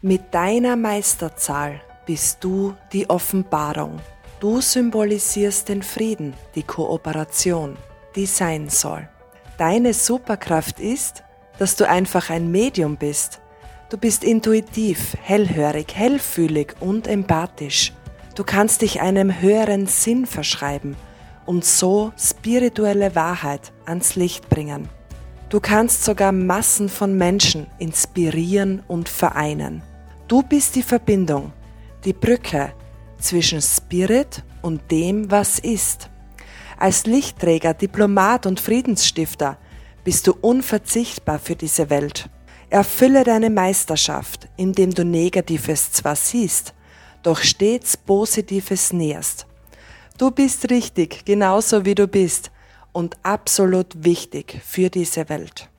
[0.00, 3.98] Mit deiner Meisterzahl bist du die Offenbarung.
[4.38, 7.76] Du symbolisierst den Frieden, die Kooperation,
[8.14, 9.08] die sein soll.
[9.56, 11.24] Deine Superkraft ist,
[11.58, 13.40] dass du einfach ein Medium bist.
[13.88, 17.92] Du bist intuitiv, hellhörig, hellfühlig und empathisch.
[18.36, 20.94] Du kannst dich einem höheren Sinn verschreiben
[21.44, 24.88] und so spirituelle Wahrheit ans Licht bringen.
[25.48, 29.82] Du kannst sogar Massen von Menschen inspirieren und vereinen.
[30.28, 31.52] Du bist die Verbindung,
[32.04, 32.74] die Brücke
[33.18, 36.10] zwischen Spirit und dem, was ist.
[36.78, 39.56] Als Lichtträger, Diplomat und Friedensstifter
[40.04, 42.28] bist du unverzichtbar für diese Welt.
[42.68, 46.74] Erfülle deine Meisterschaft, indem du Negatives zwar siehst,
[47.22, 49.46] doch stets Positives näherst.
[50.18, 52.50] Du bist richtig, genauso wie du bist
[52.92, 55.70] und absolut wichtig für diese Welt.